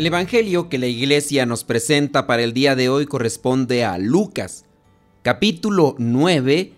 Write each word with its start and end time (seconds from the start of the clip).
El 0.00 0.06
Evangelio 0.06 0.70
que 0.70 0.78
la 0.78 0.86
iglesia 0.86 1.44
nos 1.44 1.62
presenta 1.62 2.26
para 2.26 2.42
el 2.42 2.54
día 2.54 2.74
de 2.74 2.88
hoy 2.88 3.04
corresponde 3.04 3.84
a 3.84 3.98
Lucas, 3.98 4.64
capítulo 5.20 5.94
9, 5.98 6.72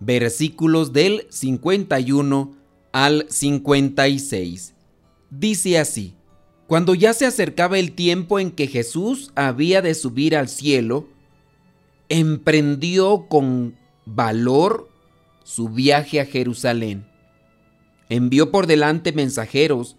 versículos 0.00 0.94
del 0.94 1.26
51 1.28 2.56
al 2.92 3.26
56. 3.28 4.72
Dice 5.28 5.78
así, 5.78 6.14
cuando 6.66 6.94
ya 6.94 7.12
se 7.12 7.26
acercaba 7.26 7.78
el 7.78 7.92
tiempo 7.92 8.40
en 8.40 8.50
que 8.50 8.66
Jesús 8.66 9.32
había 9.34 9.82
de 9.82 9.94
subir 9.94 10.34
al 10.34 10.48
cielo, 10.48 11.10
emprendió 12.08 13.26
con 13.28 13.76
valor 14.06 14.88
su 15.44 15.68
viaje 15.68 16.20
a 16.20 16.24
Jerusalén. 16.24 17.04
Envió 18.08 18.50
por 18.50 18.66
delante 18.66 19.12
mensajeros, 19.12 19.98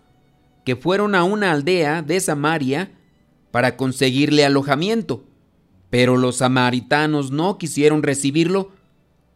que 0.63 0.75
fueron 0.75 1.15
a 1.15 1.23
una 1.23 1.51
aldea 1.51 2.01
de 2.01 2.19
Samaria 2.19 2.91
para 3.51 3.77
conseguirle 3.77 4.45
alojamiento, 4.45 5.25
pero 5.89 6.17
los 6.17 6.37
samaritanos 6.37 7.31
no 7.31 7.57
quisieron 7.57 8.01
recibirlo 8.01 8.71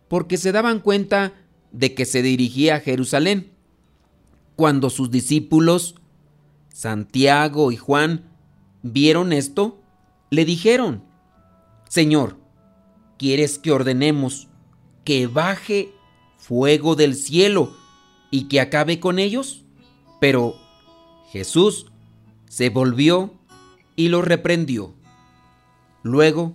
porque 0.07 0.37
se 0.37 0.51
daban 0.51 0.79
cuenta 0.79 1.33
de 1.71 1.93
que 1.93 2.05
se 2.05 2.21
dirigía 2.21 2.75
a 2.75 2.79
Jerusalén. 2.79 3.51
Cuando 4.55 4.89
sus 4.89 5.11
discípulos, 5.11 5.95
Santiago 6.69 7.71
y 7.71 7.75
Juan, 7.75 8.23
vieron 8.81 9.33
esto, 9.33 9.79
le 10.29 10.45
dijeron, 10.45 11.03
Señor, 11.89 12.37
¿quieres 13.17 13.59
que 13.59 13.71
ordenemos 13.71 14.47
que 15.03 15.27
baje 15.27 15.91
fuego 16.37 16.95
del 16.95 17.15
cielo 17.15 17.75
y 18.31 18.47
que 18.47 18.61
acabe 18.61 18.99
con 18.99 19.19
ellos? 19.19 19.63
Pero 20.19 20.55
Jesús 21.31 21.87
se 22.47 22.69
volvió 22.69 23.33
y 23.95 24.09
los 24.09 24.23
reprendió. 24.25 24.93
Luego 26.03 26.53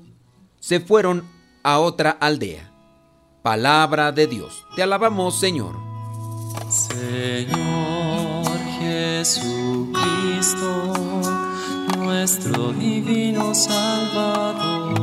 se 0.61 0.81
fueron 0.81 1.25
a 1.63 1.79
otra 1.79 2.11
aldea. 2.11 2.71
Palabra 3.43 4.13
de 4.13 4.27
Dios. 4.27 4.65
Te 4.77 4.83
alabamos, 4.83 5.39
Señor. 5.39 5.77
Señor 6.69 8.47
Jesucristo, 8.79 9.93
nuestro 11.99 12.73
divino 12.73 13.55
Salvador. 13.55 15.03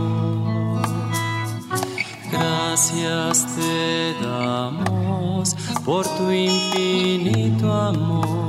Gracias 2.32 3.46
te 3.56 4.16
damos 4.22 5.56
por 5.84 6.08
tu 6.18 6.32
infinito 6.32 7.72
amor. 7.74 8.49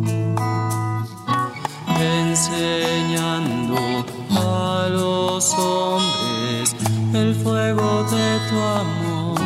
enseñando 2.61 4.05
a 4.29 4.87
los 4.91 5.53
hombres 5.53 6.75
el 7.13 7.35
fuego 7.35 8.03
de 8.03 8.39
tu 8.49 8.59
amor. 8.59 9.39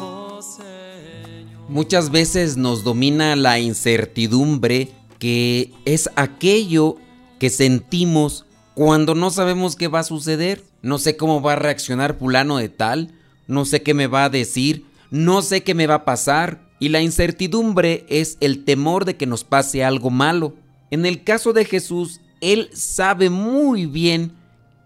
Oh 0.00 0.40
Señor. 0.42 1.68
Muchas 1.68 2.10
veces 2.10 2.56
nos 2.56 2.82
domina 2.84 3.36
la 3.36 3.58
incertidumbre 3.58 4.90
que 5.18 5.72
es 5.84 6.10
aquello 6.16 6.96
que 7.38 7.50
sentimos 7.50 8.46
cuando 8.74 9.14
no 9.14 9.30
sabemos 9.30 9.76
qué 9.76 9.88
va 9.88 10.00
a 10.00 10.04
suceder. 10.04 10.64
No 10.80 10.98
sé 10.98 11.16
cómo 11.16 11.42
va 11.42 11.52
a 11.52 11.56
reaccionar 11.56 12.18
fulano 12.18 12.56
de 12.56 12.68
tal, 12.68 13.12
no 13.46 13.64
sé 13.64 13.82
qué 13.82 13.94
me 13.94 14.08
va 14.08 14.24
a 14.24 14.30
decir, 14.30 14.86
no 15.10 15.42
sé 15.42 15.62
qué 15.62 15.74
me 15.74 15.86
va 15.86 15.96
a 15.96 16.04
pasar. 16.04 16.72
Y 16.80 16.88
la 16.88 17.00
incertidumbre 17.00 18.04
es 18.08 18.38
el 18.40 18.64
temor 18.64 19.04
de 19.04 19.16
que 19.16 19.26
nos 19.26 19.44
pase 19.44 19.84
algo 19.84 20.10
malo. 20.10 20.56
En 20.92 21.06
el 21.06 21.24
caso 21.24 21.54
de 21.54 21.64
Jesús, 21.64 22.20
Él 22.42 22.68
sabe 22.74 23.30
muy 23.30 23.86
bien 23.86 24.32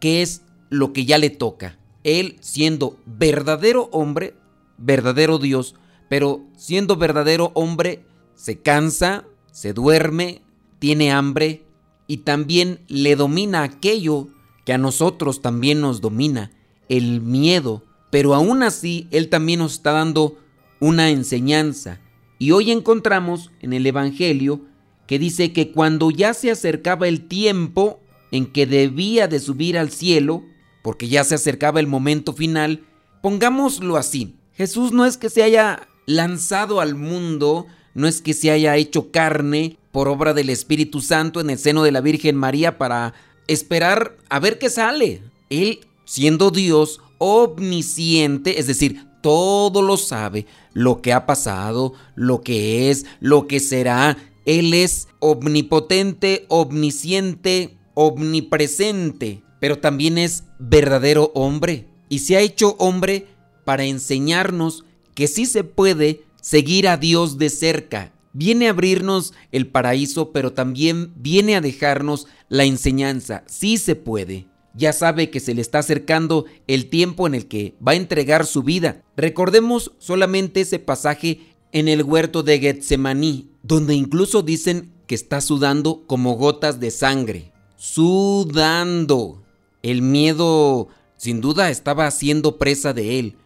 qué 0.00 0.22
es 0.22 0.42
lo 0.70 0.92
que 0.92 1.04
ya 1.04 1.18
le 1.18 1.30
toca. 1.30 1.80
Él 2.04 2.36
siendo 2.38 2.96
verdadero 3.06 3.88
hombre, 3.90 4.36
verdadero 4.78 5.38
Dios, 5.38 5.74
pero 6.08 6.44
siendo 6.56 6.94
verdadero 6.94 7.50
hombre, 7.54 8.04
se 8.36 8.60
cansa, 8.60 9.24
se 9.50 9.72
duerme, 9.72 10.42
tiene 10.78 11.10
hambre 11.10 11.64
y 12.06 12.18
también 12.18 12.78
le 12.86 13.16
domina 13.16 13.64
aquello 13.64 14.28
que 14.64 14.72
a 14.72 14.78
nosotros 14.78 15.42
también 15.42 15.80
nos 15.80 16.00
domina, 16.00 16.52
el 16.88 17.20
miedo. 17.20 17.82
Pero 18.10 18.32
aún 18.32 18.62
así, 18.62 19.08
Él 19.10 19.28
también 19.28 19.58
nos 19.58 19.72
está 19.72 19.90
dando 19.90 20.38
una 20.78 21.10
enseñanza. 21.10 21.98
Y 22.38 22.52
hoy 22.52 22.70
encontramos 22.70 23.50
en 23.60 23.72
el 23.72 23.84
Evangelio 23.84 24.60
que 25.06 25.18
dice 25.18 25.52
que 25.52 25.72
cuando 25.72 26.10
ya 26.10 26.34
se 26.34 26.50
acercaba 26.50 27.08
el 27.08 27.26
tiempo 27.28 28.00
en 28.32 28.46
que 28.46 28.66
debía 28.66 29.28
de 29.28 29.40
subir 29.40 29.78
al 29.78 29.90
cielo, 29.90 30.44
porque 30.82 31.08
ya 31.08 31.24
se 31.24 31.34
acercaba 31.34 31.80
el 31.80 31.86
momento 31.86 32.32
final, 32.32 32.84
pongámoslo 33.22 33.96
así, 33.96 34.36
Jesús 34.52 34.92
no 34.92 35.04
es 35.04 35.16
que 35.16 35.30
se 35.30 35.42
haya 35.42 35.88
lanzado 36.06 36.80
al 36.80 36.94
mundo, 36.94 37.66
no 37.94 38.06
es 38.08 38.22
que 38.22 38.34
se 38.34 38.50
haya 38.50 38.76
hecho 38.76 39.10
carne 39.10 39.78
por 39.92 40.08
obra 40.08 40.34
del 40.34 40.50
Espíritu 40.50 41.00
Santo 41.00 41.40
en 41.40 41.50
el 41.50 41.58
seno 41.58 41.82
de 41.82 41.92
la 41.92 42.00
Virgen 42.00 42.36
María 42.36 42.78
para 42.78 43.14
esperar 43.46 44.16
a 44.28 44.38
ver 44.40 44.58
qué 44.58 44.70
sale. 44.70 45.22
Él, 45.50 45.80
siendo 46.04 46.50
Dios 46.50 47.00
omnisciente, 47.18 48.58
es 48.58 48.66
decir, 48.66 49.06
todo 49.22 49.82
lo 49.82 49.96
sabe, 49.96 50.46
lo 50.72 51.02
que 51.02 51.12
ha 51.12 51.26
pasado, 51.26 51.94
lo 52.14 52.42
que 52.42 52.90
es, 52.90 53.06
lo 53.20 53.48
que 53.48 53.60
será, 53.60 54.16
él 54.46 54.72
es 54.74 55.08
omnipotente, 55.18 56.46
omnisciente, 56.48 57.76
omnipresente, 57.94 59.42
pero 59.60 59.78
también 59.78 60.16
es 60.18 60.44
verdadero 60.58 61.32
hombre. 61.34 61.88
Y 62.08 62.20
se 62.20 62.36
ha 62.36 62.40
hecho 62.40 62.76
hombre 62.78 63.26
para 63.64 63.84
enseñarnos 63.84 64.84
que 65.14 65.26
sí 65.26 65.46
se 65.46 65.64
puede 65.64 66.22
seguir 66.40 66.86
a 66.86 66.96
Dios 66.96 67.38
de 67.38 67.50
cerca. 67.50 68.12
Viene 68.32 68.68
a 68.68 68.70
abrirnos 68.70 69.34
el 69.50 69.66
paraíso, 69.66 70.30
pero 70.30 70.52
también 70.52 71.12
viene 71.16 71.56
a 71.56 71.60
dejarnos 71.60 72.28
la 72.48 72.64
enseñanza. 72.64 73.42
Sí 73.46 73.78
se 73.78 73.96
puede. 73.96 74.46
Ya 74.74 74.92
sabe 74.92 75.30
que 75.30 75.40
se 75.40 75.54
le 75.54 75.62
está 75.62 75.78
acercando 75.78 76.44
el 76.68 76.88
tiempo 76.88 77.26
en 77.26 77.34
el 77.34 77.46
que 77.48 77.74
va 77.86 77.92
a 77.92 77.96
entregar 77.96 78.46
su 78.46 78.62
vida. 78.62 79.02
Recordemos 79.16 79.92
solamente 79.98 80.60
ese 80.60 80.78
pasaje 80.78 81.40
en 81.72 81.88
el 81.88 82.02
huerto 82.02 82.42
de 82.42 82.58
Getsemaní, 82.58 83.50
donde 83.66 83.94
incluso 83.94 84.42
dicen 84.42 84.92
que 85.06 85.14
está 85.14 85.40
sudando 85.40 86.04
como 86.06 86.34
gotas 86.34 86.78
de 86.78 86.90
sangre. 86.90 87.52
Sudando. 87.76 89.42
El 89.82 90.02
miedo 90.02 90.88
sin 91.16 91.40
duda 91.40 91.70
estaba 91.70 92.06
haciendo 92.06 92.58
presa 92.58 92.92
de 92.92 93.18
él. 93.18 93.36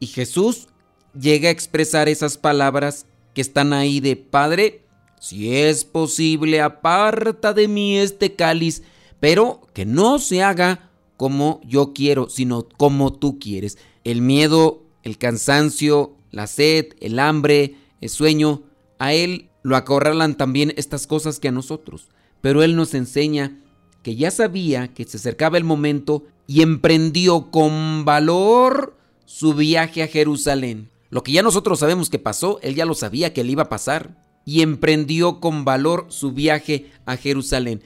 Y 0.00 0.06
Jesús 0.06 0.68
llega 1.18 1.48
a 1.48 1.52
expresar 1.52 2.08
esas 2.08 2.38
palabras 2.38 3.06
que 3.34 3.40
están 3.42 3.72
ahí 3.72 4.00
de 4.00 4.16
Padre, 4.16 4.82
si 5.20 5.54
es 5.54 5.84
posible, 5.84 6.60
aparta 6.60 7.52
de 7.52 7.68
mí 7.68 7.98
este 7.98 8.34
cáliz, 8.34 8.82
pero 9.20 9.66
que 9.74 9.84
no 9.84 10.18
se 10.18 10.42
haga 10.42 10.90
como 11.16 11.60
yo 11.64 11.92
quiero, 11.92 12.28
sino 12.28 12.66
como 12.76 13.12
tú 13.12 13.38
quieres. 13.38 13.78
El 14.04 14.22
miedo, 14.22 14.84
el 15.02 15.18
cansancio, 15.18 16.16
la 16.30 16.46
sed, 16.46 16.94
el 17.00 17.18
hambre, 17.18 17.76
el 18.00 18.08
sueño, 18.08 18.62
a 18.98 19.12
Él 19.12 19.50
lo 19.66 19.74
acorralan 19.74 20.36
también 20.36 20.72
estas 20.76 21.08
cosas 21.08 21.40
que 21.40 21.48
a 21.48 21.50
nosotros. 21.52 22.06
Pero 22.40 22.62
Él 22.62 22.76
nos 22.76 22.94
enseña 22.94 23.58
que 24.04 24.14
ya 24.14 24.30
sabía 24.30 24.94
que 24.94 25.04
se 25.04 25.16
acercaba 25.16 25.58
el 25.58 25.64
momento 25.64 26.22
y 26.46 26.62
emprendió 26.62 27.50
con 27.50 28.04
valor 28.04 28.96
su 29.24 29.54
viaje 29.54 30.04
a 30.04 30.06
Jerusalén. 30.06 30.88
Lo 31.10 31.24
que 31.24 31.32
ya 31.32 31.42
nosotros 31.42 31.80
sabemos 31.80 32.10
que 32.10 32.20
pasó, 32.20 32.60
él 32.62 32.76
ya 32.76 32.86
lo 32.86 32.94
sabía 32.94 33.34
que 33.34 33.42
le 33.42 33.50
iba 33.50 33.64
a 33.64 33.68
pasar. 33.68 34.24
Y 34.44 34.62
emprendió 34.62 35.40
con 35.40 35.64
valor 35.64 36.06
su 36.10 36.30
viaje 36.30 36.92
a 37.04 37.16
Jerusalén. 37.16 37.82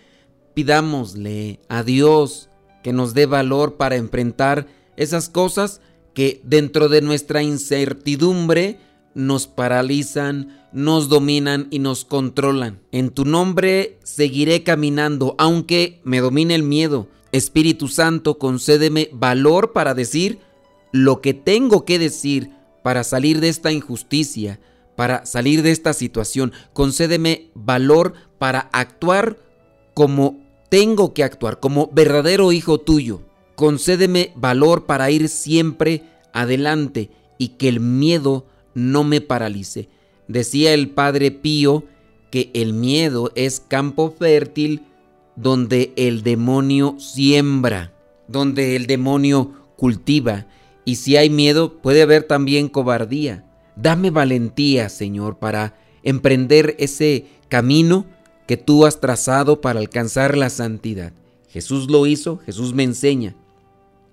Pidámosle 0.53 1.61
a 1.71 1.83
Dios 1.83 2.51
que 2.83 2.93
nos 2.93 3.15
dé 3.15 3.25
valor 3.25 3.79
para 3.79 3.97
enfrentar 3.97 4.67
esas 4.99 5.31
cosas 5.31 5.81
que 6.13 6.43
dentro 6.45 6.91
de 6.91 7.01
nuestra 7.01 7.43
incertidumbre 7.43 8.81
nos 9.15 9.47
paralizan, 9.47 10.67
nos 10.73 11.09
dominan 11.09 11.69
y 11.71 11.79
nos 11.79 12.05
controlan. 12.05 12.81
En 12.93 13.11
tu 13.11 13.25
nombre 13.25 13.99
seguiré 14.03 14.63
caminando, 14.63 15.35
aunque 15.39 16.01
me 16.05 16.21
domine 16.21 16.55
el 16.55 16.63
miedo. 16.63 17.09
Espíritu 17.33 17.89
Santo, 17.89 18.39
concédeme 18.39 19.09
valor 19.13 19.73
para 19.73 19.95
decir 19.95 20.39
lo 20.93 21.21
que 21.21 21.35
tengo 21.35 21.85
que 21.85 21.99
decir 21.99 22.51
para 22.83 23.05
salir 23.05 23.41
de 23.41 23.49
esta 23.49 23.73
injusticia, 23.73 24.61
para 24.97 25.27
salir 25.27 25.63
de 25.63 25.71
esta 25.71 25.93
situación. 25.93 26.53
Concédeme 26.73 27.51
valor 27.55 28.15
para 28.39 28.69
actuar 28.73 29.37
como 29.95 30.41
tengo 30.69 31.15
que 31.15 31.25
actuar, 31.25 31.61
como 31.61 31.91
verdadero 31.93 32.53
hijo 32.53 32.79
tuyo. 32.79 33.23
Concédeme 33.55 34.33
valor 34.37 34.87
para 34.87 35.11
ir 35.11 35.29
siempre 35.29 36.05
adelante 36.33 37.11
y 37.39 37.49
que 37.49 37.69
el 37.69 37.81
miedo 37.81 38.47
no 38.75 39.05
me 39.05 39.21
paralice. 39.21 39.89
Decía 40.29 40.75
el 40.75 40.91
Padre 40.91 41.31
Pío 41.31 41.85
que 42.31 42.51
el 42.55 42.73
miedo 42.73 43.33
es 43.35 43.61
campo 43.61 44.15
fértil 44.17 44.83
donde 45.37 45.93
el 45.97 46.23
demonio 46.23 46.97
siembra, 46.99 47.93
donde 48.29 48.77
el 48.77 48.87
demonio 48.87 49.53
cultiva. 49.77 50.47
Y 50.85 50.97
si 50.97 51.17
hay 51.17 51.31
miedo, 51.31 51.81
puede 51.81 52.03
haber 52.03 52.25
también 52.25 52.69
cobardía. 52.69 53.45
Dame 53.77 54.11
valentía, 54.11 54.89
Señor, 54.89 55.39
para 55.39 55.75
emprender 56.03 56.77
ese 56.79 57.27
camino 57.49 58.07
que 58.47 58.57
tú 58.57 58.85
has 58.85 59.01
trazado 59.01 59.61
para 59.61 59.81
alcanzar 59.81 60.37
la 60.37 60.51
santidad. 60.51 61.13
Jesús 61.49 61.91
lo 61.91 62.07
hizo, 62.07 62.39
Jesús 62.39 62.75
me 62.75 62.85
enseña. 62.85 63.35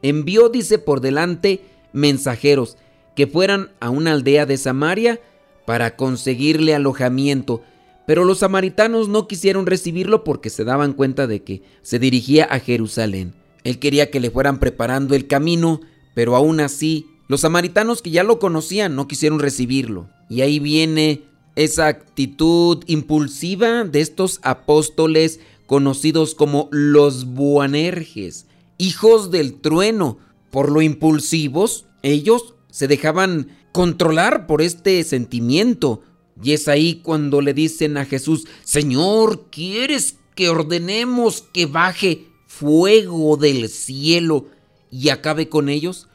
Envió, 0.01 0.49
dice, 0.49 0.79
por 0.79 1.01
delante 1.01 1.61
mensajeros 1.93 2.77
que 3.17 3.25
fueran 3.25 3.71
a 3.79 3.89
una 3.89 4.11
aldea 4.11 4.45
de 4.45 4.57
Samaria 4.57 5.19
para 5.65 5.95
conseguirle 5.95 6.75
alojamiento, 6.75 7.63
pero 8.05 8.23
los 8.23 8.37
samaritanos 8.37 9.09
no 9.09 9.27
quisieron 9.27 9.65
recibirlo 9.65 10.23
porque 10.23 10.51
se 10.51 10.63
daban 10.63 10.93
cuenta 10.93 11.25
de 11.25 11.41
que 11.41 11.63
se 11.81 11.97
dirigía 11.97 12.45
a 12.45 12.59
Jerusalén. 12.59 13.33
Él 13.63 13.79
quería 13.79 14.11
que 14.11 14.19
le 14.19 14.29
fueran 14.29 14.59
preparando 14.59 15.15
el 15.15 15.25
camino, 15.25 15.81
pero 16.13 16.35
aún 16.35 16.59
así, 16.59 17.07
los 17.27 17.41
samaritanos 17.41 18.03
que 18.03 18.11
ya 18.11 18.23
lo 18.23 18.37
conocían 18.37 18.95
no 18.95 19.07
quisieron 19.07 19.39
recibirlo. 19.39 20.07
Y 20.29 20.41
ahí 20.41 20.59
viene 20.59 21.23
esa 21.55 21.87
actitud 21.87 22.83
impulsiva 22.85 23.83
de 23.83 24.01
estos 24.01 24.39
apóstoles 24.43 25.39
conocidos 25.65 26.35
como 26.35 26.69
los 26.71 27.33
Buanerges, 27.33 28.45
hijos 28.77 29.31
del 29.31 29.55
trueno. 29.55 30.19
Por 30.51 30.71
lo 30.71 30.83
impulsivos, 30.83 31.87
ellos 32.03 32.53
se 32.77 32.87
dejaban 32.87 33.47
controlar 33.71 34.45
por 34.45 34.61
este 34.61 35.03
sentimiento. 35.03 36.03
Y 36.43 36.53
es 36.53 36.67
ahí 36.67 37.01
cuando 37.01 37.41
le 37.41 37.55
dicen 37.55 37.97
a 37.97 38.05
Jesús, 38.05 38.45
Señor, 38.63 39.47
¿quieres 39.49 40.19
que 40.35 40.49
ordenemos 40.49 41.41
que 41.41 41.65
baje 41.65 42.27
fuego 42.45 43.35
del 43.35 43.67
cielo 43.69 44.45
y 44.91 45.09
acabe 45.09 45.49
con 45.49 45.69
ellos? 45.69 46.07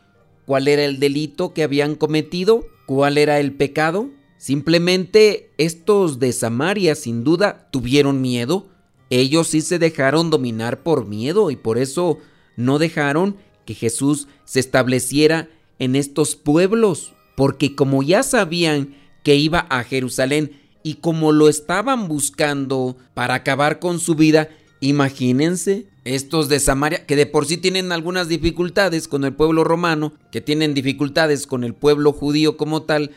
¿Cuál 0.47 0.69
era 0.69 0.85
el 0.85 1.01
delito 1.01 1.53
que 1.53 1.65
habían 1.65 1.97
cometido? 1.97 2.65
¿Cuál 2.87 3.19
era 3.19 3.41
el 3.41 3.55
pecado? 3.55 4.11
Simplemente 4.39 5.51
estos 5.59 6.21
de 6.21 6.33
Samaria 6.33 6.95
sin 6.95 7.25
duda 7.25 7.69
tuvieron 7.73 8.21
miedo. 8.21 8.69
Ellos 9.11 9.49
sí 9.49 9.63
se 9.63 9.81
dejaron 9.81 10.31
dominar 10.31 10.85
por 10.85 11.09
miedo 11.09 11.51
y 11.51 11.57
por 11.57 11.77
eso 11.77 12.19
no 12.57 12.79
dejaron 12.79 13.37
que 13.65 13.75
Jesús 13.75 14.29
se 14.45 14.61
estableciera 14.61 15.49
en 15.83 15.97
estos 15.97 16.37
pueblos, 16.37 17.13
porque 17.35 17.75
como 17.75 18.05
ya 18.05 18.23
sabían 18.23 18.95
que 19.25 19.35
iba 19.35 19.67
a 19.69 19.83
Jerusalén 19.83 20.53
y 20.85 20.95
como 20.95 21.33
lo 21.33 21.49
estaban 21.49 22.07
buscando 22.07 22.97
para 23.15 23.35
acabar 23.35 23.81
con 23.81 23.99
su 23.99 24.15
vida, 24.15 24.49
imagínense 24.79 25.87
estos 26.05 26.49
de 26.49 26.61
Samaria, 26.61 27.05
que 27.05 27.17
de 27.17 27.27
por 27.27 27.47
sí 27.47 27.57
tienen 27.57 27.91
algunas 27.91 28.29
dificultades 28.29 29.09
con 29.09 29.25
el 29.25 29.35
pueblo 29.35 29.65
romano, 29.65 30.13
que 30.31 30.41
tienen 30.41 30.73
dificultades 30.73 31.49
con 31.49 31.65
el 31.65 31.75
pueblo 31.75 32.13
judío 32.13 32.57
como 32.57 32.83
tal, 32.83 33.11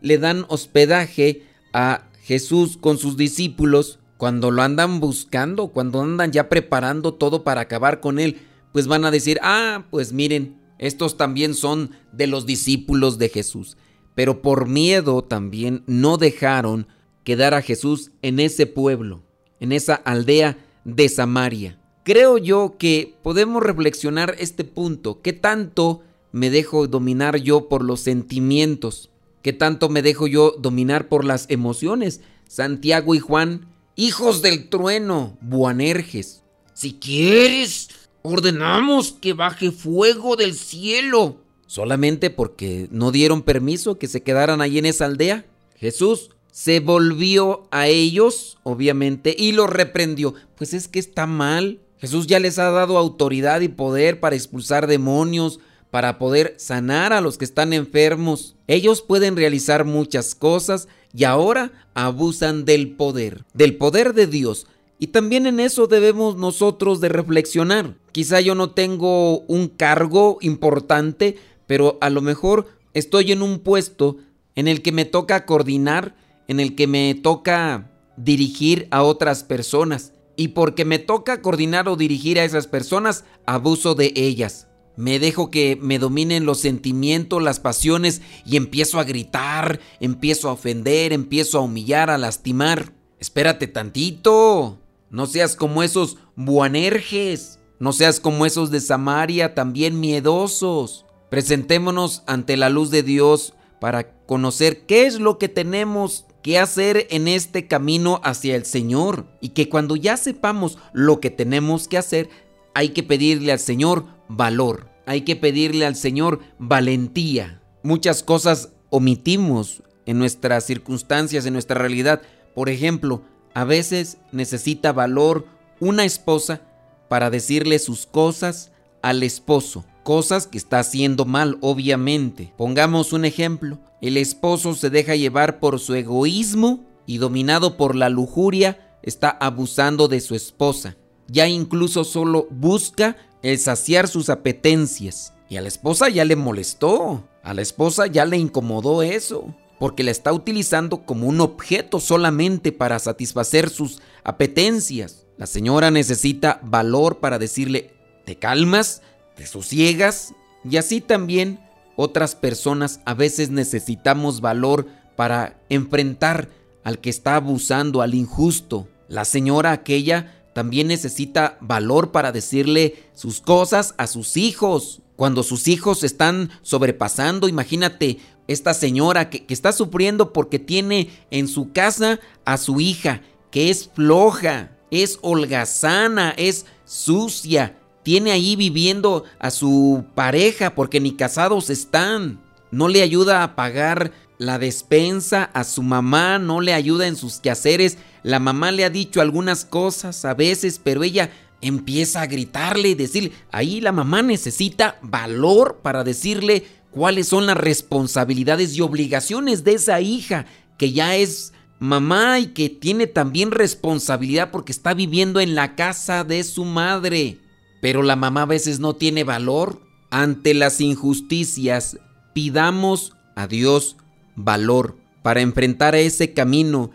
le 0.00 0.18
dan 0.18 0.46
hospedaje 0.48 1.42
a 1.72 2.04
Jesús 2.22 2.76
con 2.76 2.98
sus 2.98 3.16
discípulos 3.16 3.98
cuando 4.16 4.52
lo 4.52 4.62
andan 4.62 5.00
buscando, 5.00 5.72
cuando 5.72 6.00
andan 6.02 6.30
ya 6.30 6.48
preparando 6.48 7.14
todo 7.14 7.42
para 7.42 7.62
acabar 7.62 7.98
con 7.98 8.20
él, 8.20 8.42
pues 8.72 8.86
van 8.86 9.04
a 9.04 9.10
decir, 9.10 9.40
ah, 9.42 9.86
pues 9.90 10.12
miren, 10.12 10.61
estos 10.82 11.16
también 11.16 11.54
son 11.54 11.92
de 12.10 12.26
los 12.26 12.44
discípulos 12.44 13.16
de 13.16 13.28
Jesús. 13.28 13.76
Pero 14.16 14.42
por 14.42 14.66
miedo 14.66 15.22
también 15.22 15.84
no 15.86 16.16
dejaron 16.16 16.88
quedar 17.22 17.54
a 17.54 17.62
Jesús 17.62 18.10
en 18.20 18.40
ese 18.40 18.66
pueblo, 18.66 19.22
en 19.60 19.70
esa 19.70 19.94
aldea 19.94 20.58
de 20.84 21.08
Samaria. 21.08 21.78
Creo 22.04 22.36
yo 22.36 22.74
que 22.80 23.14
podemos 23.22 23.62
reflexionar 23.62 24.34
este 24.40 24.64
punto. 24.64 25.22
¿Qué 25.22 25.32
tanto 25.32 26.02
me 26.32 26.50
dejo 26.50 26.88
dominar 26.88 27.36
yo 27.36 27.68
por 27.68 27.84
los 27.84 28.00
sentimientos? 28.00 29.08
¿Qué 29.40 29.52
tanto 29.52 29.88
me 29.88 30.02
dejo 30.02 30.26
yo 30.26 30.56
dominar 30.58 31.08
por 31.08 31.24
las 31.24 31.46
emociones? 31.48 32.22
Santiago 32.48 33.14
y 33.14 33.20
Juan, 33.20 33.68
hijos 33.94 34.42
del 34.42 34.68
trueno, 34.68 35.38
Buanerges. 35.42 36.42
Si 36.74 36.94
quieres, 36.94 37.88
ordenamos 38.22 39.12
que 39.12 39.32
baje 39.32 39.70
fuego 39.70 40.36
del 40.36 40.54
cielo. 40.54 41.36
Solamente 41.66 42.30
porque 42.30 42.88
no 42.90 43.12
dieron 43.12 43.42
permiso 43.42 43.98
que 43.98 44.08
se 44.08 44.22
quedaran 44.22 44.60
ahí 44.60 44.78
en 44.78 44.86
esa 44.86 45.06
aldea. 45.06 45.46
Jesús 45.76 46.30
se 46.50 46.80
volvió 46.80 47.66
a 47.70 47.88
ellos, 47.88 48.58
obviamente, 48.62 49.34
y 49.36 49.52
los 49.52 49.70
reprendió. 49.70 50.34
Pues 50.56 50.74
es 50.74 50.86
que 50.86 50.98
está 50.98 51.26
mal. 51.26 51.80
Jesús 51.98 52.26
ya 52.26 52.40
les 52.40 52.58
ha 52.58 52.70
dado 52.70 52.98
autoridad 52.98 53.62
y 53.62 53.68
poder 53.68 54.20
para 54.20 54.36
expulsar 54.36 54.86
demonios, 54.86 55.60
para 55.90 56.18
poder 56.18 56.54
sanar 56.58 57.12
a 57.12 57.20
los 57.20 57.38
que 57.38 57.44
están 57.44 57.72
enfermos. 57.72 58.56
Ellos 58.66 59.02
pueden 59.02 59.36
realizar 59.36 59.84
muchas 59.84 60.34
cosas 60.34 60.88
y 61.14 61.24
ahora 61.24 61.72
abusan 61.94 62.64
del 62.64 62.92
poder, 62.96 63.44
del 63.54 63.76
poder 63.76 64.14
de 64.14 64.26
Dios. 64.26 64.66
Y 65.02 65.08
también 65.08 65.48
en 65.48 65.58
eso 65.58 65.88
debemos 65.88 66.36
nosotros 66.36 67.00
de 67.00 67.08
reflexionar. 67.08 67.96
Quizá 68.12 68.40
yo 68.40 68.54
no 68.54 68.70
tengo 68.70 69.40
un 69.48 69.66
cargo 69.66 70.38
importante, 70.42 71.38
pero 71.66 71.98
a 72.00 72.08
lo 72.08 72.20
mejor 72.20 72.68
estoy 72.94 73.32
en 73.32 73.42
un 73.42 73.58
puesto 73.58 74.18
en 74.54 74.68
el 74.68 74.80
que 74.80 74.92
me 74.92 75.04
toca 75.04 75.44
coordinar, 75.44 76.14
en 76.46 76.60
el 76.60 76.76
que 76.76 76.86
me 76.86 77.16
toca 77.16 77.90
dirigir 78.16 78.86
a 78.92 79.02
otras 79.02 79.42
personas. 79.42 80.12
Y 80.36 80.48
porque 80.48 80.84
me 80.84 81.00
toca 81.00 81.42
coordinar 81.42 81.88
o 81.88 81.96
dirigir 81.96 82.38
a 82.38 82.44
esas 82.44 82.68
personas, 82.68 83.24
abuso 83.44 83.96
de 83.96 84.12
ellas. 84.14 84.68
Me 84.96 85.18
dejo 85.18 85.50
que 85.50 85.76
me 85.82 85.98
dominen 85.98 86.46
los 86.46 86.60
sentimientos, 86.60 87.42
las 87.42 87.58
pasiones 87.58 88.22
y 88.46 88.56
empiezo 88.56 89.00
a 89.00 89.04
gritar, 89.04 89.80
empiezo 89.98 90.48
a 90.48 90.52
ofender, 90.52 91.12
empiezo 91.12 91.58
a 91.58 91.62
humillar, 91.62 92.08
a 92.08 92.18
lastimar. 92.18 92.92
Espérate 93.18 93.66
tantito. 93.66 94.78
No 95.12 95.26
seas 95.26 95.54
como 95.54 95.82
esos 95.82 96.16
buanerges. 96.34 97.60
No 97.78 97.92
seas 97.92 98.18
como 98.18 98.46
esos 98.46 98.70
de 98.70 98.80
Samaria, 98.80 99.54
también 99.54 100.00
miedosos. 100.00 101.04
Presentémonos 101.30 102.22
ante 102.26 102.56
la 102.56 102.70
luz 102.70 102.90
de 102.90 103.02
Dios 103.02 103.54
para 103.80 104.14
conocer 104.24 104.86
qué 104.86 105.06
es 105.06 105.20
lo 105.20 105.38
que 105.38 105.48
tenemos 105.48 106.24
que 106.42 106.58
hacer 106.58 107.06
en 107.10 107.28
este 107.28 107.66
camino 107.66 108.20
hacia 108.24 108.56
el 108.56 108.64
Señor. 108.64 109.26
Y 109.40 109.50
que 109.50 109.68
cuando 109.68 109.96
ya 109.96 110.16
sepamos 110.16 110.78
lo 110.94 111.20
que 111.20 111.30
tenemos 111.30 111.88
que 111.88 111.98
hacer, 111.98 112.30
hay 112.74 112.90
que 112.90 113.02
pedirle 113.02 113.52
al 113.52 113.58
Señor 113.58 114.06
valor. 114.28 114.88
Hay 115.04 115.22
que 115.22 115.36
pedirle 115.36 115.84
al 115.84 115.96
Señor 115.96 116.40
valentía. 116.58 117.60
Muchas 117.82 118.22
cosas 118.22 118.70
omitimos 118.88 119.82
en 120.06 120.18
nuestras 120.18 120.64
circunstancias, 120.64 121.44
en 121.44 121.52
nuestra 121.52 121.78
realidad. 121.78 122.22
Por 122.54 122.70
ejemplo, 122.70 123.22
a 123.54 123.64
veces 123.64 124.18
necesita 124.30 124.92
valor 124.92 125.46
una 125.80 126.04
esposa 126.04 126.60
para 127.08 127.30
decirle 127.30 127.78
sus 127.78 128.06
cosas 128.06 128.72
al 129.02 129.22
esposo, 129.22 129.84
cosas 130.02 130.46
que 130.46 130.58
está 130.58 130.78
haciendo 130.78 131.24
mal, 131.24 131.58
obviamente. 131.60 132.52
Pongamos 132.56 133.12
un 133.12 133.24
ejemplo, 133.24 133.78
el 134.00 134.16
esposo 134.16 134.74
se 134.74 134.90
deja 134.90 135.16
llevar 135.16 135.58
por 135.58 135.78
su 135.78 135.94
egoísmo 135.94 136.84
y 137.06 137.18
dominado 137.18 137.76
por 137.76 137.96
la 137.96 138.08
lujuria, 138.08 138.96
está 139.02 139.30
abusando 139.30 140.08
de 140.08 140.20
su 140.20 140.34
esposa. 140.34 140.96
ya 141.28 141.48
incluso 141.48 142.04
solo 142.04 142.46
busca 142.50 143.16
el 143.42 143.58
saciar 143.58 144.06
sus 144.06 144.28
apetencias. 144.28 145.32
Y 145.48 145.56
a 145.56 145.62
la 145.62 145.68
esposa 145.68 146.08
ya 146.08 146.24
le 146.24 146.36
molestó, 146.36 147.24
a 147.42 147.54
la 147.54 147.62
esposa 147.62 148.06
ya 148.06 148.24
le 148.24 148.36
incomodó 148.36 149.02
eso, 149.02 149.54
porque 149.82 150.04
la 150.04 150.12
está 150.12 150.32
utilizando 150.32 151.04
como 151.04 151.26
un 151.26 151.40
objeto 151.40 151.98
solamente 151.98 152.70
para 152.70 153.00
satisfacer 153.00 153.68
sus 153.68 154.00
apetencias. 154.22 155.26
La 155.36 155.48
señora 155.48 155.90
necesita 155.90 156.60
valor 156.62 157.18
para 157.18 157.40
decirle, 157.40 157.90
¿te 158.24 158.36
calmas? 158.36 159.02
¿Te 159.34 159.44
sosiegas? 159.44 160.34
Y 160.62 160.76
así 160.76 161.00
también 161.00 161.58
otras 161.96 162.36
personas 162.36 163.00
a 163.06 163.14
veces 163.14 163.50
necesitamos 163.50 164.40
valor 164.40 164.86
para 165.16 165.60
enfrentar 165.68 166.48
al 166.84 167.00
que 167.00 167.10
está 167.10 167.34
abusando, 167.34 168.02
al 168.02 168.14
injusto. 168.14 168.86
La 169.08 169.24
señora 169.24 169.72
aquella 169.72 170.44
también 170.54 170.86
necesita 170.86 171.58
valor 171.60 172.12
para 172.12 172.30
decirle 172.30 173.02
sus 173.14 173.40
cosas 173.40 173.96
a 173.98 174.06
sus 174.06 174.36
hijos. 174.36 175.02
Cuando 175.16 175.42
sus 175.42 175.68
hijos 175.68 176.04
están 176.04 176.50
sobrepasando, 176.62 177.48
imagínate 177.48 178.18
esta 178.48 178.74
señora 178.74 179.30
que, 179.30 179.44
está 179.48 179.72
sufriendo 179.72 180.32
porque 180.32 180.58
tiene 180.58 181.10
en 181.30 181.48
su 181.48 181.72
casa 181.72 182.20
a 182.44 182.56
su 182.56 182.80
hija, 182.80 183.22
que 183.50 183.70
es 183.70 183.90
floja, 183.94 184.72
es 184.90 185.18
holgazana, 185.22 186.34
es 186.36 186.66
sucia, 186.84 187.78
tiene 188.02 188.32
ahí 188.32 188.56
viviendo 188.56 189.24
a 189.38 189.50
su 189.50 190.04
pareja 190.14 190.74
porque 190.74 191.00
ni 191.00 191.12
casados 191.12 191.70
están. 191.70 192.40
No 192.70 192.88
le 192.88 193.02
ayuda 193.02 193.42
a 193.42 193.54
pagar 193.54 194.12
la 194.38 194.58
despensa 194.58 195.44
a 195.52 195.62
su 195.64 195.82
mamá, 195.82 196.38
no 196.38 196.60
le 196.60 196.74
ayuda 196.74 197.06
en 197.06 197.16
sus 197.16 197.38
quehaceres. 197.38 197.98
La 198.22 198.40
mamá 198.40 198.72
le 198.72 198.84
ha 198.84 198.90
dicho 198.90 199.20
algunas 199.20 199.64
cosas 199.64 200.24
a 200.24 200.34
veces, 200.34 200.80
pero 200.82 201.04
ella 201.04 201.30
empieza 201.60 202.22
a 202.22 202.26
gritarle 202.26 202.88
y 202.88 202.94
decirle, 202.94 203.32
ahí 203.52 203.80
la 203.80 203.92
mamá 203.92 204.20
necesita 204.22 204.98
valor 205.00 205.78
para 205.82 206.02
decirle 206.02 206.64
cuáles 206.92 207.26
son 207.26 207.46
las 207.46 207.56
responsabilidades 207.56 208.76
y 208.76 208.82
obligaciones 208.82 209.64
de 209.64 209.74
esa 209.74 210.00
hija 210.00 210.46
que 210.78 210.92
ya 210.92 211.16
es 211.16 211.52
mamá 211.80 212.38
y 212.38 212.46
que 212.48 212.68
tiene 212.68 213.08
también 213.08 213.50
responsabilidad 213.50 214.52
porque 214.52 214.70
está 214.70 214.94
viviendo 214.94 215.40
en 215.40 215.56
la 215.56 215.74
casa 215.74 216.22
de 216.22 216.44
su 216.44 216.64
madre. 216.64 217.38
Pero 217.80 218.02
la 218.04 218.14
mamá 218.14 218.42
a 218.42 218.46
veces 218.46 218.78
no 218.78 218.94
tiene 218.94 219.24
valor. 219.24 219.80
Ante 220.10 220.54
las 220.54 220.80
injusticias, 220.80 221.98
pidamos 222.34 223.16
a 223.34 223.46
Dios 223.46 223.96
valor 224.36 224.98
para 225.22 225.40
enfrentar 225.40 225.94
ese 225.94 226.34
camino 226.34 226.90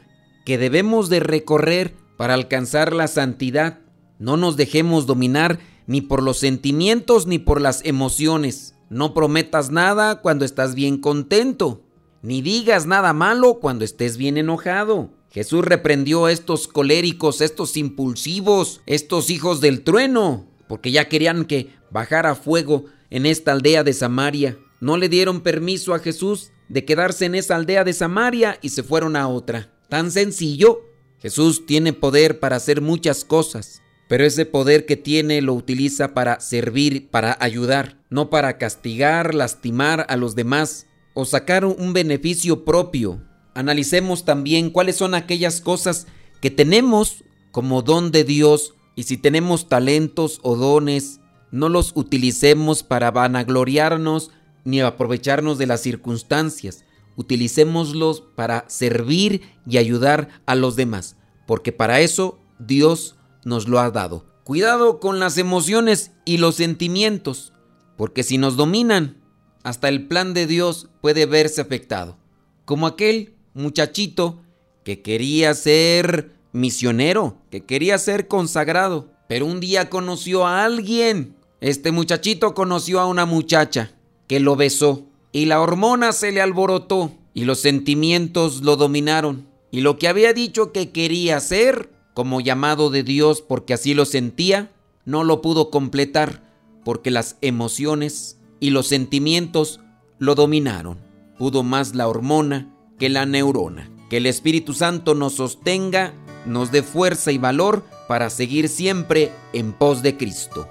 que 0.45 0.57
debemos 0.57 1.09
de 1.09 1.19
recorrer 1.19 1.95
para 2.15 2.35
alcanzar 2.35 2.93
la 2.93 3.07
santidad. 3.07 3.79
No 4.19 4.37
nos 4.37 4.55
dejemos 4.55 5.05
dominar 5.05 5.59
ni 5.87 6.01
por 6.01 6.23
los 6.23 6.37
sentimientos 6.37 7.27
ni 7.27 7.39
por 7.39 7.59
las 7.59 7.83
emociones. 7.83 8.76
No 8.89 9.13
prometas 9.13 9.69
nada 9.69 10.21
cuando 10.21 10.45
estás 10.45 10.73
bien 10.73 10.97
contento, 10.97 11.81
ni 12.21 12.41
digas 12.41 12.85
nada 12.85 13.13
malo 13.13 13.59
cuando 13.59 13.83
estés 13.83 14.17
bien 14.17 14.37
enojado. 14.37 15.09
Jesús 15.29 15.65
reprendió 15.65 16.25
a 16.25 16.31
estos 16.31 16.67
coléricos, 16.67 17.41
estos 17.41 17.75
impulsivos, 17.75 18.81
estos 18.85 19.29
hijos 19.29 19.59
del 19.61 19.83
trueno, 19.83 20.47
porque 20.67 20.91
ya 20.91 21.09
querían 21.09 21.45
que 21.45 21.69
bajara 21.91 22.33
fuego 22.35 22.85
en 23.09 23.25
esta 23.25 23.51
aldea 23.51 23.83
de 23.83 23.93
Samaria. 23.93 24.57
No 24.79 24.97
le 24.97 25.09
dieron 25.09 25.41
permiso 25.41 25.93
a 25.93 25.99
Jesús 25.99 26.51
de 26.69 26.85
quedarse 26.85 27.25
en 27.25 27.35
esa 27.35 27.55
aldea 27.55 27.83
de 27.83 27.93
Samaria 27.93 28.57
y 28.61 28.69
se 28.69 28.83
fueron 28.83 29.15
a 29.15 29.27
otra. 29.27 29.71
Tan 29.89 30.11
sencillo. 30.11 30.81
Jesús 31.19 31.65
tiene 31.65 31.93
poder 31.93 32.39
para 32.39 32.57
hacer 32.57 32.79
muchas 32.81 33.25
cosas, 33.25 33.81
pero 34.07 34.23
ese 34.23 34.45
poder 34.45 34.85
que 34.85 34.97
tiene 34.97 35.41
lo 35.41 35.53
utiliza 35.53 36.13
para 36.13 36.39
servir, 36.39 37.09
para 37.09 37.35
ayudar, 37.39 37.96
no 38.09 38.29
para 38.29 38.57
castigar, 38.57 39.33
lastimar 39.33 40.05
a 40.09 40.15
los 40.15 40.35
demás 40.35 40.87
o 41.13 41.25
sacar 41.25 41.65
un 41.65 41.93
beneficio 41.93 42.63
propio. 42.63 43.21
Analicemos 43.53 44.23
también 44.23 44.69
cuáles 44.69 44.97
son 44.97 45.15
aquellas 45.15 45.61
cosas 45.61 46.07
que 46.41 46.51
tenemos 46.51 47.23
como 47.51 47.81
don 47.81 48.11
de 48.11 48.23
Dios 48.23 48.75
y 48.95 49.03
si 49.03 49.17
tenemos 49.17 49.67
talentos 49.67 50.39
o 50.43 50.55
dones, 50.55 51.19
no 51.51 51.69
los 51.69 51.91
utilicemos 51.95 52.83
para 52.83 53.11
vanagloriarnos 53.11 54.31
ni 54.63 54.81
aprovecharnos 54.81 55.57
de 55.57 55.65
las 55.65 55.81
circunstancias. 55.81 56.83
Utilicémoslos 57.15 58.21
para 58.21 58.65
servir 58.67 59.41
y 59.65 59.77
ayudar 59.77 60.29
a 60.45 60.55
los 60.55 60.75
demás, 60.75 61.15
porque 61.47 61.71
para 61.71 61.99
eso 62.01 62.39
Dios 62.59 63.15
nos 63.43 63.67
lo 63.67 63.79
ha 63.79 63.89
dado. 63.89 64.25
Cuidado 64.43 64.99
con 64.99 65.19
las 65.19 65.37
emociones 65.37 66.11
y 66.25 66.37
los 66.37 66.55
sentimientos, 66.55 67.53
porque 67.97 68.23
si 68.23 68.37
nos 68.37 68.55
dominan, 68.55 69.17
hasta 69.63 69.89
el 69.89 70.07
plan 70.07 70.33
de 70.33 70.47
Dios 70.47 70.87
puede 71.01 71.25
verse 71.25 71.59
afectado. 71.59 72.17
Como 72.63 72.87
aquel 72.87 73.33
muchachito 73.53 74.41
que 74.83 75.01
quería 75.01 75.53
ser 75.53 76.31
misionero, 76.53 77.37
que 77.51 77.65
quería 77.65 77.97
ser 77.97 78.27
consagrado, 78.27 79.11
pero 79.27 79.45
un 79.45 79.59
día 79.59 79.89
conoció 79.89 80.45
a 80.45 80.63
alguien. 80.63 81.35
Este 81.59 81.91
muchachito 81.91 82.53
conoció 82.53 82.99
a 82.99 83.07
una 83.07 83.25
muchacha 83.25 83.91
que 84.27 84.39
lo 84.39 84.55
besó 84.55 85.07
y 85.31 85.45
la 85.45 85.59
hormona 85.59 86.13
se 86.13 86.31
le 86.31 86.41
alborotó 86.41 87.11
y 87.33 87.45
los 87.45 87.59
sentimientos 87.59 88.61
lo 88.61 88.77
dominaron 88.77 89.47
y 89.71 89.81
lo 89.81 89.97
que 89.97 90.07
había 90.07 90.33
dicho 90.33 90.71
que 90.71 90.91
quería 90.91 91.37
hacer 91.37 91.91
como 92.13 92.41
llamado 92.41 92.89
de 92.89 93.03
Dios 93.03 93.41
porque 93.41 93.73
así 93.73 93.93
lo 93.93 94.05
sentía, 94.05 94.71
no 95.05 95.23
lo 95.23 95.41
pudo 95.41 95.69
completar 95.69 96.46
porque 96.87 97.11
las 97.11 97.35
emociones 97.41 98.39
y 98.61 98.69
los 98.69 98.87
sentimientos 98.87 99.81
lo 100.19 100.35
dominaron. 100.35 100.97
Pudo 101.37 101.61
más 101.61 101.95
la 101.95 102.07
hormona 102.07 102.73
que 102.97 103.09
la 103.09 103.25
neurona. 103.25 103.91
Que 104.09 104.15
el 104.15 104.25
Espíritu 104.25 104.73
Santo 104.73 105.13
nos 105.13 105.33
sostenga, 105.33 106.13
nos 106.45 106.71
dé 106.71 106.83
fuerza 106.83 107.33
y 107.33 107.39
valor 107.39 107.83
para 108.07 108.29
seguir 108.29 108.69
siempre 108.69 109.33
en 109.51 109.73
pos 109.73 110.01
de 110.01 110.15
Cristo. 110.15 110.69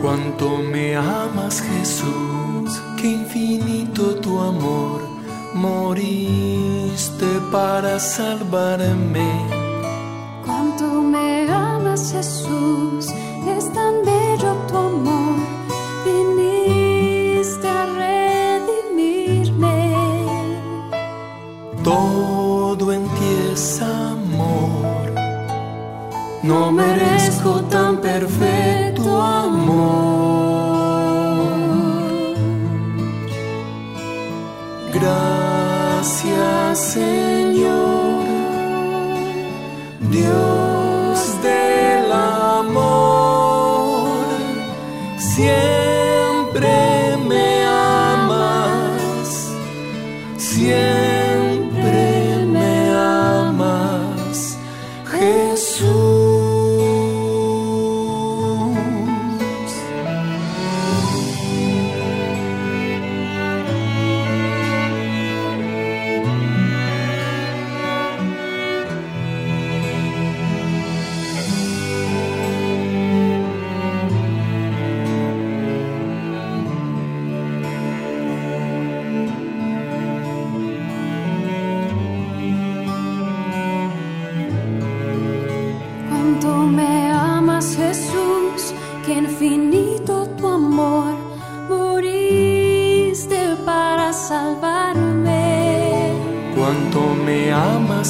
Cuánto 0.00 0.56
me 0.72 0.96
amas 0.96 1.60
Jesús, 1.60 2.80
qué 2.96 3.08
infinito 3.10 4.14
tu 4.22 4.40
amor, 4.40 5.02
moriste 5.52 7.26
para 7.52 8.00
salvarme. 8.00 9.28
Cuánto 10.46 11.02
me 11.02 11.46
amas 11.50 11.73
Jesús, 11.96 13.06
es 13.46 13.72
tan 13.72 14.04
bello 14.04 14.56
tu 14.66 14.76
amor, 14.76 15.38
Jesús. 55.24 55.53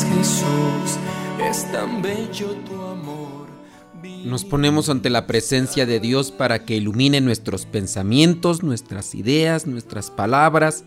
Jesús, 0.03 0.99
es 1.49 1.71
tan 1.71 2.03
bello 2.03 2.57
tu 2.67 2.83
amor. 2.83 3.47
Nos 4.25 4.45
ponemos 4.45 4.89
ante 4.89 5.09
la 5.09 5.29
presencia 5.29 5.87
de 5.87 6.01
Dios 6.01 6.33
para 6.33 6.65
que 6.65 6.75
ilumine 6.75 7.21
nuestros 7.21 7.65
pensamientos, 7.65 8.65
nuestras 8.65 9.15
ideas, 9.15 9.67
nuestras 9.69 10.11
palabras 10.11 10.85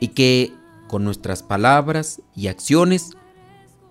y 0.00 0.08
que 0.08 0.52
con 0.88 1.04
nuestras 1.04 1.42
palabras 1.42 2.22
y 2.34 2.46
acciones 2.46 3.10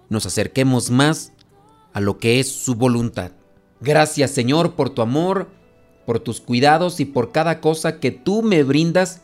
nos 0.10 0.25
acerquemos 0.25 0.89
más 0.89 1.33
a 1.93 2.00
lo 2.00 2.17
que 2.17 2.39
es 2.39 2.51
su 2.51 2.74
voluntad. 2.75 3.33
Gracias 3.79 4.31
Señor 4.31 4.74
por 4.74 4.89
tu 4.89 5.03
amor, 5.03 5.50
por 6.07 6.19
tus 6.19 6.41
cuidados 6.41 7.00
y 7.00 7.05
por 7.05 7.31
cada 7.31 7.62
cosa 7.62 8.00
que 8.00 8.10
tú 8.10 8.41
me 8.41 8.63
brindas 8.63 9.21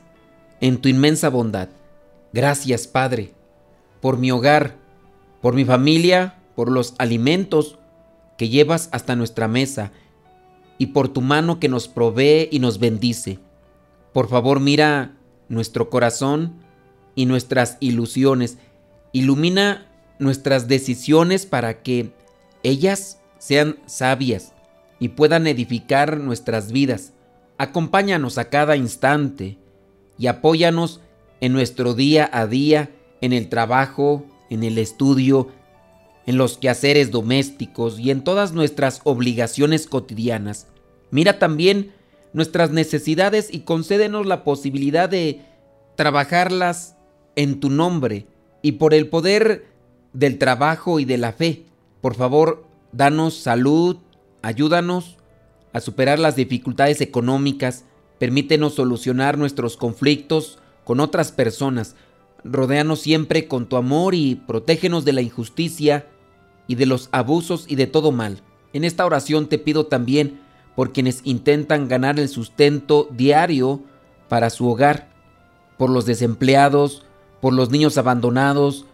en 0.62 0.78
tu 0.78 0.90
inmensa 0.90 1.30
bondad. 1.30 1.70
Gracias 2.34 2.88
Padre, 2.88 3.34
por 4.00 4.18
mi 4.18 4.32
hogar, 4.32 4.87
por 5.42 5.54
mi 5.54 5.66
familia, 5.66 6.40
por 6.56 6.72
los 6.72 6.96
alimentos 6.98 7.78
que 8.38 8.50
llevas 8.50 8.90
hasta 8.92 9.16
nuestra 9.16 9.48
mesa 9.48 9.92
y 10.78 10.88
por 10.88 11.10
tu 11.10 11.22
mano 11.22 11.60
que 11.60 11.70
nos 11.70 11.88
provee 11.88 12.50
y 12.52 12.60
nos 12.60 12.80
bendice. 12.80 13.40
Por 14.14 14.30
favor 14.30 14.60
mira 14.60 15.16
nuestro 15.50 15.90
corazón 15.90 16.56
y 17.16 17.26
nuestras 17.26 17.78
ilusiones. 17.80 18.58
Ilumina 19.12 19.88
nuestras 20.20 20.68
decisiones 20.68 21.46
para 21.46 21.82
que 21.82 22.12
ellas 22.64 23.20
sean 23.40 23.78
sabias 23.86 24.54
y 25.00 25.10
puedan 25.10 25.48
edificar 25.48 26.18
nuestras 26.18 26.72
vidas. 26.72 27.14
Acompáñanos 27.58 28.38
a 28.38 28.50
cada 28.50 28.76
instante 28.76 29.58
y 30.18 30.28
apóyanos 30.28 31.02
en 31.42 31.54
nuestro 31.54 31.94
día 31.94 32.30
a 32.32 32.48
día, 32.48 32.92
en 33.22 33.34
el 33.34 33.50
trabajo, 33.50 34.26
en 34.50 34.64
el 34.64 34.78
estudio, 34.78 35.50
en 36.26 36.38
los 36.38 36.58
quehaceres 36.58 37.12
domésticos 37.12 38.00
y 38.00 38.12
en 38.12 38.24
todas 38.24 38.54
nuestras 38.54 39.02
obligaciones 39.04 39.88
cotidianas. 39.88 40.68
Mira 41.10 41.40
también 41.40 41.94
nuestras 42.34 42.72
necesidades 42.72 43.50
y 43.52 43.62
concédenos 43.62 44.26
la 44.26 44.44
posibilidad 44.44 45.10
de 45.10 45.42
trabajarlas 45.96 46.96
en 47.36 47.60
tu 47.60 47.70
nombre 47.70 48.28
y 48.62 48.74
por 48.74 48.94
el 48.94 49.08
poder 49.08 49.66
del 50.14 50.38
trabajo 50.38 51.00
y 51.00 51.06
de 51.06 51.18
la 51.18 51.32
fe. 51.32 51.66
Por 52.02 52.16
favor, 52.16 52.66
danos 52.92 53.36
salud, 53.36 53.98
ayúdanos 54.42 55.18
a 55.74 55.80
superar 55.80 56.20
las 56.20 56.36
dificultades 56.36 57.02
económicas, 57.02 57.86
permítenos 58.20 58.76
solucionar 58.76 59.38
nuestros 59.38 59.78
conflictos 59.78 60.60
con 60.84 61.00
otras 61.00 61.32
personas, 61.32 61.96
rodéanos 62.44 63.00
siempre 63.00 63.48
con 63.48 63.68
tu 63.68 63.78
amor 63.78 64.16
y 64.16 64.36
protégenos 64.36 65.06
de 65.06 65.14
la 65.14 65.22
injusticia 65.22 66.08
y 66.68 66.76
de 66.76 66.86
los 66.86 67.10
abusos 67.12 67.66
y 67.68 67.76
de 67.76 67.88
todo 67.88 68.12
mal. 68.12 68.42
En 68.74 68.84
esta 68.84 69.06
oración 69.06 69.48
te 69.48 69.58
pido 69.58 69.86
también 69.86 70.40
por 70.76 70.94
quienes 70.94 71.22
intentan 71.24 71.88
ganar 71.88 72.20
el 72.20 72.30
sustento 72.30 73.08
diario 73.12 73.82
para 74.30 74.50
su 74.50 74.70
hogar, 74.70 75.10
por 75.78 75.90
los 75.90 76.06
desempleados, 76.06 77.04
por 77.42 77.54
los 77.54 77.72
niños 77.72 77.98
abandonados, 77.98 78.86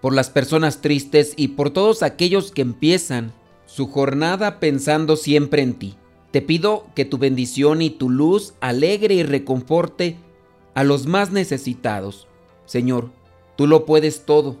por 0.00 0.14
las 0.14 0.30
personas 0.30 0.80
tristes 0.80 1.34
y 1.36 1.48
por 1.48 1.70
todos 1.70 2.02
aquellos 2.02 2.50
que 2.50 2.62
empiezan 2.62 3.32
su 3.66 3.88
jornada 3.88 4.60
pensando 4.60 5.16
siempre 5.16 5.62
en 5.62 5.74
ti. 5.74 5.96
Te 6.30 6.42
pido 6.42 6.86
que 6.94 7.04
tu 7.04 7.18
bendición 7.18 7.82
y 7.82 7.90
tu 7.90 8.10
luz 8.10 8.54
alegre 8.60 9.14
y 9.14 9.22
reconforte 9.22 10.18
a 10.74 10.84
los 10.84 11.06
más 11.06 11.30
necesitados. 11.30 12.26
Señor, 12.66 13.10
tú 13.56 13.66
lo 13.66 13.84
puedes 13.84 14.24
todo. 14.24 14.56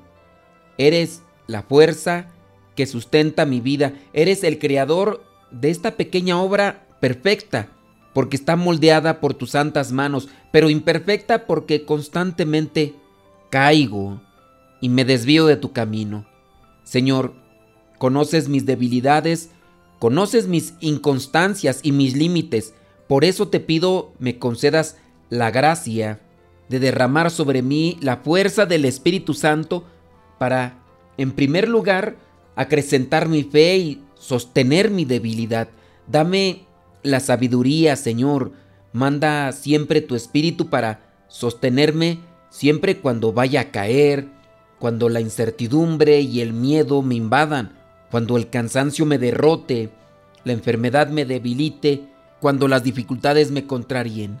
Eres 0.78 1.22
la 1.46 1.62
fuerza 1.62 2.26
que 2.74 2.86
sustenta 2.86 3.46
mi 3.46 3.60
vida. 3.60 3.94
Eres 4.12 4.44
el 4.44 4.58
creador 4.58 5.22
de 5.50 5.70
esta 5.70 5.96
pequeña 5.96 6.40
obra 6.40 6.86
perfecta, 7.00 7.68
porque 8.14 8.36
está 8.36 8.56
moldeada 8.56 9.20
por 9.20 9.34
tus 9.34 9.50
santas 9.50 9.92
manos, 9.92 10.28
pero 10.50 10.70
imperfecta 10.70 11.46
porque 11.46 11.84
constantemente 11.84 12.94
caigo 13.50 14.20
y 14.80 14.88
me 14.88 15.04
desvío 15.04 15.46
de 15.46 15.56
tu 15.56 15.72
camino. 15.72 16.26
Señor, 16.84 17.34
conoces 17.98 18.48
mis 18.48 18.66
debilidades, 18.66 19.50
conoces 19.98 20.48
mis 20.48 20.74
inconstancias 20.80 21.80
y 21.82 21.92
mis 21.92 22.16
límites, 22.16 22.74
por 23.06 23.24
eso 23.24 23.48
te 23.48 23.60
pido 23.60 24.12
me 24.18 24.38
concedas 24.38 24.96
la 25.28 25.50
gracia 25.50 26.20
de 26.72 26.80
derramar 26.80 27.30
sobre 27.30 27.60
mí 27.60 27.98
la 28.00 28.16
fuerza 28.16 28.64
del 28.64 28.86
Espíritu 28.86 29.34
Santo 29.34 29.84
para, 30.38 30.82
en 31.18 31.32
primer 31.32 31.68
lugar, 31.68 32.16
acrecentar 32.56 33.28
mi 33.28 33.42
fe 33.44 33.76
y 33.76 34.02
sostener 34.14 34.90
mi 34.90 35.04
debilidad. 35.04 35.68
Dame 36.08 36.64
la 37.02 37.20
sabiduría, 37.20 37.94
Señor. 37.94 38.52
Manda 38.94 39.52
siempre 39.52 40.00
tu 40.00 40.14
Espíritu 40.14 40.70
para 40.70 41.12
sostenerme 41.28 42.20
siempre 42.48 42.98
cuando 42.98 43.34
vaya 43.34 43.60
a 43.60 43.70
caer, 43.70 44.28
cuando 44.78 45.10
la 45.10 45.20
incertidumbre 45.20 46.20
y 46.20 46.40
el 46.40 46.54
miedo 46.54 47.02
me 47.02 47.16
invadan, 47.16 47.78
cuando 48.10 48.38
el 48.38 48.48
cansancio 48.48 49.04
me 49.04 49.18
derrote, 49.18 49.90
la 50.44 50.54
enfermedad 50.54 51.08
me 51.08 51.26
debilite, 51.26 52.08
cuando 52.40 52.66
las 52.66 52.82
dificultades 52.82 53.50
me 53.50 53.66
contrarien. 53.66 54.40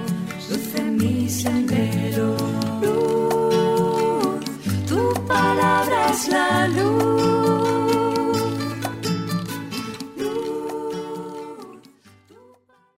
Luce 0.51 0.81
mi 0.83 1.29
sendero, 1.29 2.35
tu 4.85 5.13
palabra 5.25 6.09
es 6.11 6.27
la 6.27 6.67
luz. 6.67 7.40